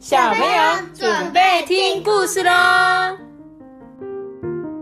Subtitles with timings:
[0.00, 0.48] 小朋友
[0.94, 2.50] 准备听故事喽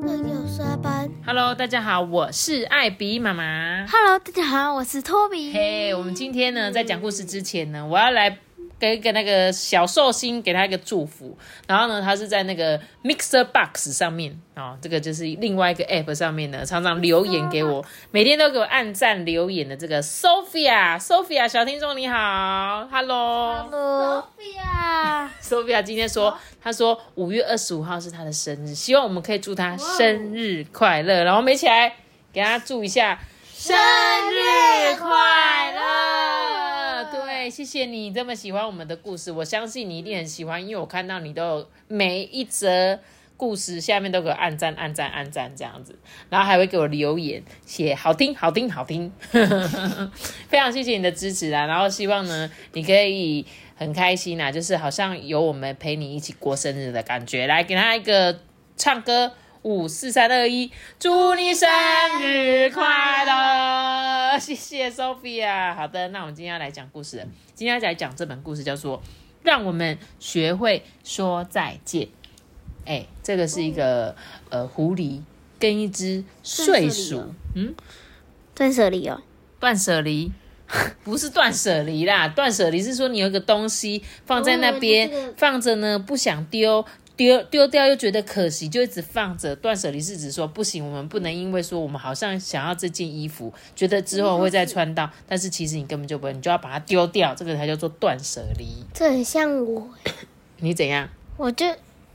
[0.07, 1.11] 六刷班。
[1.27, 3.85] ！Hello，大家好，我是艾比妈妈。
[3.91, 5.53] Hello，大家好，我是托比。
[5.53, 8.39] 嘿我们今天呢，在讲故事之前呢，我要来
[8.79, 11.37] 给一个那个小寿星给他一个祝福。
[11.67, 24.25] 然后呢，他是在那个 Mixer Box 上面哦，这个就是另外一个 App 上面呢，常常留言给我，每天都给我按赞留言的这个 Sophia，Sophia 小听众你好，Hello。
[25.43, 31.25] Sophia，Sophia 今天说，她说五月二十五号是她的生日，希望我们可以祝她生日快乐。
[31.25, 31.95] 然后我们一起来
[32.33, 33.19] 给她祝一下
[33.55, 36.17] 生日快乐。
[37.50, 42.98] 谢谢你这么喜欢我们的故事，我相信你一定很喜欢，因为我看到你都有每一则。
[43.38, 45.97] 故事下面都给我按赞、按赞、按赞这样子，
[46.28, 49.12] 然后还会给我留言写好听、好听、好听，
[50.50, 51.64] 非常谢谢你的支持啦。
[51.66, 57.46] 然后希望呢，你可以很开心啊，就是好像有我们陪你一起过生日的感觉。
[57.46, 58.40] 来，给他一个
[58.77, 59.30] 唱歌，
[59.62, 61.68] 五四三二一，祝你生
[62.20, 64.17] 日快乐！
[64.39, 65.75] 谢谢 Sophia。
[65.75, 67.25] 好的，那我们今天要来讲故事了。
[67.55, 68.98] 今天要来讲这本故事叫做
[69.42, 72.03] 《让我们学会说再见》。
[72.84, 74.14] 哎，这个是一个
[74.50, 75.22] 呃狐狸
[75.58, 77.75] 跟一只睡鼠，嗯，
[78.55, 79.20] 断舍离哦。
[79.58, 80.33] 断舍离。
[81.02, 86.84] 不是断舍离啦，断舍离是说你有一个东西放在那边、哦这个放着呢，不想丢，
[87.19, 89.56] 丢丢掉又觉得可惜，就一直放着。
[89.56, 98.69] 断舍离是指说不行，我们不能因为说我们好像想要这件衣服，觉得之后会再穿到，但是其实你根本就不会，你就要把它丢掉，这个才叫做断舍离。
[98.94, 99.91] 这很像我，
[100.58, 101.08] 你怎样？
[101.36, 101.66] 我就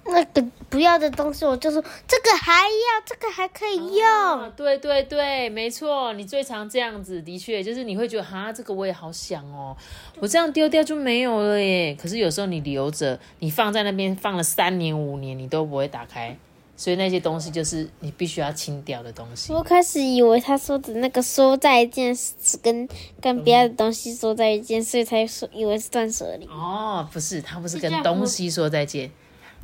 [0.05, 4.05] 那个不要的东西，我就说这个还要，这个还可以用。
[4.05, 9.75] 哦，对对对，没错，你最常这样子，的确就是你会觉得哈，这个我也好想哦，
[10.19, 11.95] 我这样丢掉就没有了耶。
[11.99, 16.37] 可是有时候你留着，你放在那边放了三年五年，你都不会打开，
[16.75, 19.53] 所以那些东西就是你必须要清掉的东西。
[19.53, 22.87] 我开始以为他说的那个说再见是跟
[23.21, 26.45] 跟别的东西说再见，所以才说以为是断舍离。
[26.47, 29.09] 哦，不是，他不是跟东西说再见，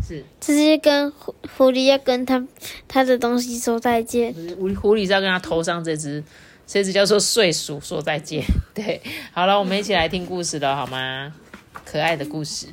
[0.07, 2.45] 是这是跟狐狐狸要跟他
[2.87, 4.33] 他的东西说再见。
[4.33, 6.23] 狐狐狸是要跟他头上这只，
[6.65, 8.43] 这只叫做睡鼠说再见。
[8.73, 9.01] 对，
[9.31, 11.33] 好了，我们一起来听故事了，好吗？
[11.85, 12.67] 可爱的故事，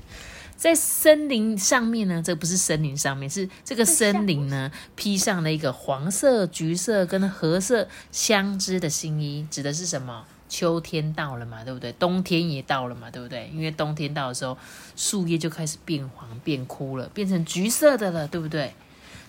[0.57, 10.25] 在森林上面呢，这不是森林上面，是这个森林呢披上了一个黄色、橘色跟褐色相织的新衣，指的是什么？
[10.49, 11.93] 秋天到了嘛，对不对？
[11.93, 13.51] 冬天也到了嘛，对不对？
[13.53, 14.57] 因为冬天到的时候，
[14.95, 18.75] 树叶就开始变黄、变枯了，变成橘色的了，对不对？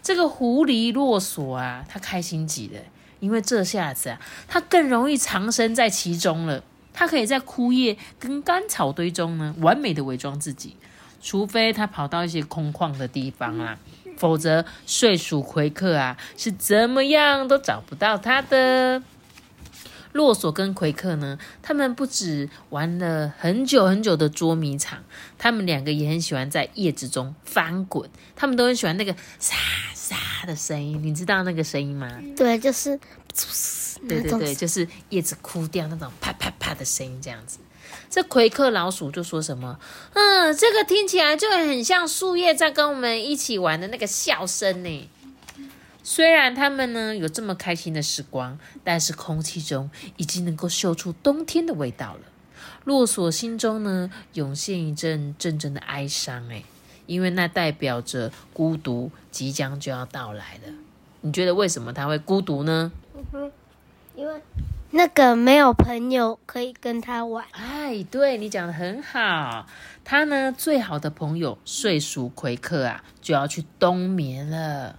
[0.02, 2.80] 这个狐狸洛索啊，他开心极了，
[3.20, 6.64] 因为这下子啊，他更容易藏身在其中了。
[6.94, 10.76] 他可以在枯叶跟干草堆中呢，完美的伪装自己，
[11.22, 13.78] 除非他跑到一些空旷的地方啊，
[14.18, 19.04] 否则睡鼠奎克啊是怎么样都找不到他的。
[20.13, 25.03] 洛索跟奎克呢，他们不止玩了很久很久的捉迷藏，
[25.38, 29.56] 他们两个也很喜欢在叶子中翻滚，他们都很喜欢那个沙
[29.94, 32.09] 沙的声音，你知道那个声音吗？
[32.35, 33.00] 对，就是
[34.07, 37.59] 对对对，就是叶子枯掉那种啪啪啪的声音，这样子。
[38.09, 39.78] 这奎克老鼠就说什么
[40.13, 45.09] ：“嗯，这个听起来就很像树叶在跟我们一起玩的那个笑声呢。”
[46.09, 52.22] 虽然他们呢有这么开心的时光，但是空气中已经能够嗅出冬天的味道了。
[52.85, 56.63] 洛索心中呢涌现一阵阵阵的哀伤，哎，
[57.07, 60.73] 因为那代表着孤独即将就要到来了。
[61.19, 62.89] 你觉得为什么他会孤独呢？
[64.16, 64.41] 因为
[64.91, 67.44] 那个没有朋友可以跟他玩。
[67.51, 69.68] 哎，对你讲的很好。
[70.06, 74.97] 他呢，最好的朋友睡鼠奎克啊，就要去冬眠了，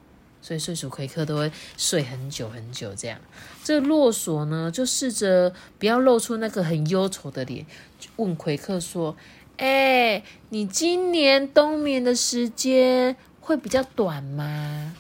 [0.48, 2.94] 所以睡鼠奎克都会睡很久很久。
[2.94, 3.20] 这样，
[3.62, 7.66] 这洛索呢，就试着不要露出那个很忧愁的脸，
[8.00, 9.14] 就问奎克说
[9.58, 14.94] ：“哎，你今年冬眠的时间会比较短吗？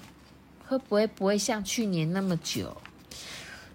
[0.66, 2.76] 会不会不会像去年那么久？”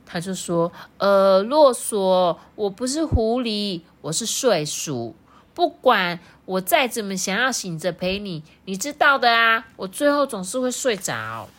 [0.05, 5.15] 他就说：“呃，洛索，我不是狐狸，我是睡鼠。
[5.55, 11.49] 不管我再怎么想要醒着陪你，你知道的啊，我最后总是会睡着。”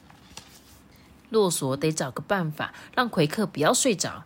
[1.35, 4.25] 洛索得找个办法让奎克不要睡着。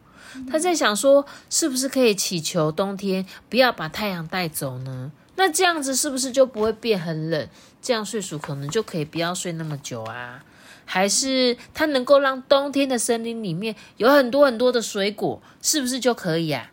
[0.48, 5.10] 他在想说，是不是可以祈求冬天不要把太阳带走呢？
[5.36, 7.48] 那这样子是不是就不会变很冷？
[7.80, 10.44] 这样睡鼠可能就可以不要睡那么久啊？
[10.84, 16.70] 还是它能够让冬天的森林里面有很多很多的水果，是不是就可以啊？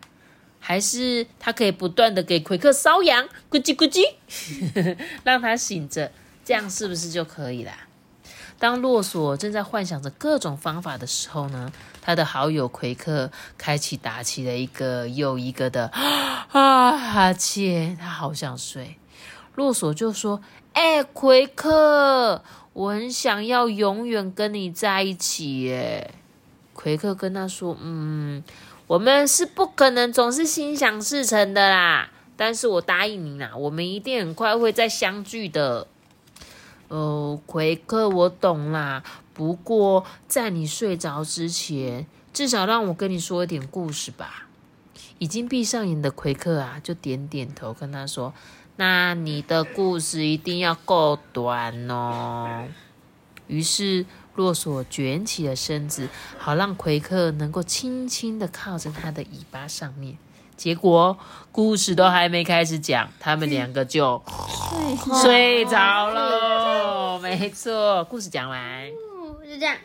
[0.59, 4.03] 还是它可以不断的给奎克搔痒，咕叽咕叽，
[5.23, 6.11] 让他醒着，
[6.43, 7.87] 这样是不是就可以啦？
[8.57, 11.71] 当洛索正在幻想着各种方法的时候呢，
[12.01, 18.97] 他的好友奎克开启打起了一个又一个的啊哈欠，他好想睡。
[19.55, 20.41] 洛索就说
[20.73, 22.43] ：“哎，奎克，
[22.73, 26.13] 我很想要永远跟你在一起。”耶。
[26.73, 28.43] 奎克跟他说：“嗯，
[28.87, 35.87] 我们是不可能总是心想事成的啦，但是我答应你啦，我们一定很快会再相聚的。”
[36.87, 39.03] 哦，奎克，我懂啦。
[39.33, 44.47] 不过在你睡着之前，至少让我跟你说一点故事吧。
[45.17, 48.33] 已经闭上眼的奎克啊，就点点头，跟他说
[48.77, 52.65] ：“那你的故事一定要够短哦。
[53.47, 54.05] ”于是
[54.35, 60.17] 洛索卷起了身子，好让奎克能够轻轻的靠着他的尾巴上面。
[60.57, 61.17] 结果
[61.51, 64.21] 故事都还没开始讲，他们两个就
[65.21, 67.19] 睡着了。
[67.23, 68.89] 没错，故事讲完
[69.49, 69.75] 就这样。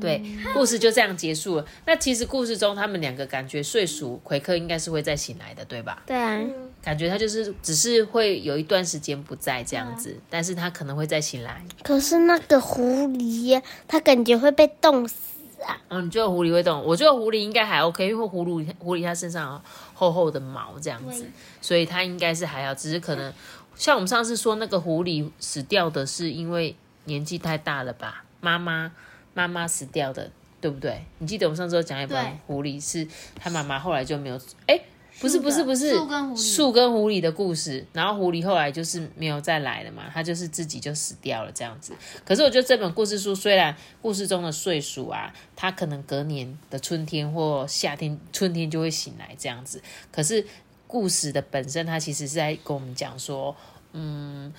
[0.00, 0.22] 对，
[0.54, 1.64] 故事就这样结束了。
[1.84, 6.02] 那其实故事中，他们两个感觉睡熟，奎克应该是会再醒来的，对吧？
[6.06, 6.40] 对啊，
[6.80, 11.60] 感觉他就是只是会有一段时间不在这样子，但是他可能会再醒来。
[11.82, 15.16] 可是那个狐狸，他感觉会被冻死
[15.64, 15.76] 啊。
[15.88, 16.82] 嗯，你觉得狐狸会动？
[16.84, 19.60] 我觉得狐狸应该还 OK，因为狐狸狐狸它身上有
[19.94, 21.26] 厚厚的毛这样子，
[21.60, 23.32] 所以它应该是还好，只是可能
[23.74, 28.24] 像我们上次说那个狐狸死掉的是因为年纪太大了吧？
[28.40, 28.92] 妈妈
[29.34, 31.04] 妈妈死掉的，对不对？
[31.18, 33.06] 你记得我们上次有讲一本狐狸是
[33.36, 34.80] 他妈妈后来就没有哎。
[35.20, 41.92] 不是不是不是树跟狐狸树跟狐狸的故事，然后狐狸后来就是没有再来了嘛，它就是自己就死掉了这样子。
[42.24, 49.82] 可是我觉得这本故事书虽然故事中的岁数啊，它可能隔年的春天或夏天春天就会醒来这样子，
[50.12, 50.46] 可是
[50.86, 53.56] 故事的本身它其实是在跟我们讲说，
[53.92, 54.52] 嗯，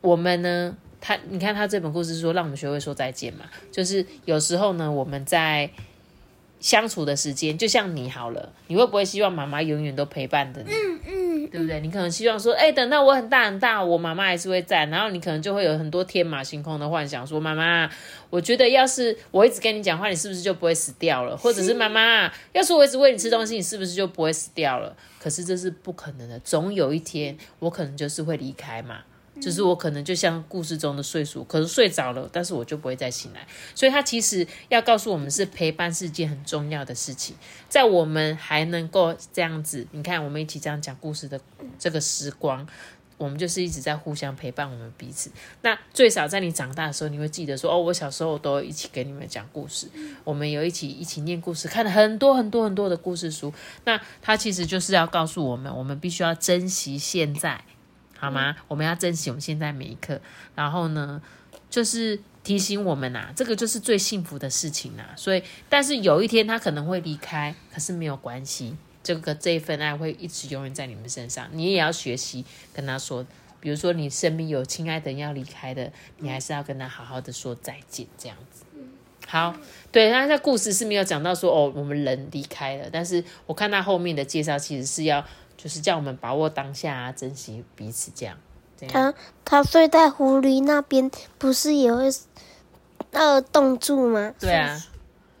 [0.00, 5.70] 我们呢，他你看他这本故事说让我们学会说再见嘛，就是有时候呢我们在。
[6.58, 10.70] 相处的时间就像你好了，你会不会希望妈妈永远都陪伴着你？
[10.70, 11.80] 嗯嗯，对不对？
[11.80, 14.86] 你可能希望说，哎，等到我很大很大，我妈妈还是会在。
[14.86, 17.88] 然后你可能就会有很多天马行空的幻想，说妈妈，
[18.30, 21.36] 我觉得要是我一直跟你讲话，你是不是就不会死掉了？
[21.36, 24.96] 或者是妈妈，要是我一直喂你吃东西，你是不是就不会死掉了？
[25.20, 29.00] 可是这是不可能的，总有一天我可能就是会离开嘛。
[29.40, 33.46] 就是我可能就像故事中的睡鼠，可是睡着了，但是我就不会再醒来。
[33.74, 37.36] 所以他其实要告诉我们，是陪伴是件很重要的事情。
[37.68, 41.40] 在我们还能够这样子，你看我们一起这样讲故事的
[41.78, 42.66] 这个时光，
[43.18, 45.30] 我们就是一直在互相陪伴我们彼此。
[45.62, 49.86] 那最少在你长大的时候，你会记得说，哦，我小时候都一起给你们讲故事，
[50.24, 53.52] 我们有一起一起念故事，看了很多很多很多的故事书。
[53.84, 57.64] 那他其实就是要告诉我们，我们必须要珍惜现在。
[58.18, 58.56] 好吗？
[58.68, 60.20] 我们要珍惜我们现在每一刻。
[60.54, 61.20] 然后呢，
[61.68, 65.04] 就是提醒我们呐，这个就是最幸福的事情呐。
[65.16, 71.48] 所以，但是有一天他可能会离开，可是没有关系，这个这一份爱会一直永远在你们身上。
[71.52, 73.26] 你也要学习跟他说，
[73.60, 78.64] 比如说你身边有亲爱的人要离开的，你还是要跟他好好的说再见，这样子。
[79.26, 79.54] 好，
[79.90, 85.24] 对，那在故事是没有讲到说哦，我们人离开了，但是我看他后面的介绍，其实是要。
[85.56, 88.36] 就是叫我们把握当下，珍惜彼此，这样。
[88.88, 92.10] 他他睡在狐狸那边，不是也会
[93.12, 94.34] 呃冻住吗？
[94.38, 94.78] 对啊，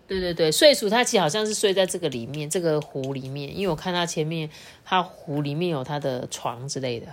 [0.06, 4.48] 对对对，睡鼠它其实好像是睡在这个里面，这个湖里面，因为我看它前面。
[4.88, 7.08] 它湖里面有它的床之类的，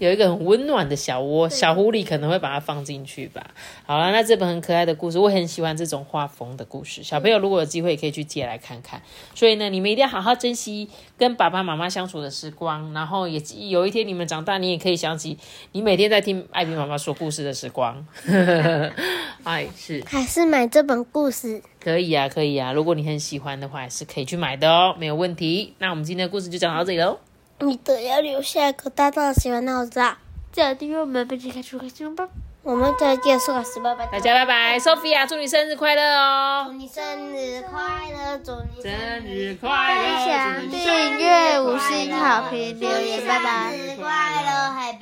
[0.00, 3.54] 有一个很温暖的小窝，小狐狸可能会把它放进去吧。
[3.86, 7.04] 好了，那这本很可爱的故事，我很喜欢这种画风的故事。
[7.04, 9.00] 小朋友如果有机会，也可以去借来看看。
[9.32, 15.38] 所以呢，你们一定要好好珍惜跟爸爸妈妈相处的时光，然后也有一天你们长大，你也可以想起
[15.70, 18.04] 你每天在听艾比妈妈说故事的时光。
[19.44, 21.43] 哎，是还是买这本故事？
[21.84, 22.72] 可以啊，可以啊。
[22.72, 25.74] 如果你很喜欢的话，也是可以去买的哦，没有问题。
[25.78, 27.18] 那我们今天的故事就讲到这里喽。
[27.60, 30.16] 你的要留下一个大大的喜欢的我知道。
[30.50, 32.26] 记得订阅我们，并且开出开心吧。
[32.62, 34.06] 我们再见，说个十拜拜。
[34.06, 36.64] 大家拜拜，Sophia，祝你生日快乐哦！
[36.66, 38.90] 祝你生日快乐，祝你生
[39.26, 40.00] 日快乐！
[40.00, 43.70] 分享、订阅、五星好评、留言，拜拜。
[43.70, 44.70] 生日快乐，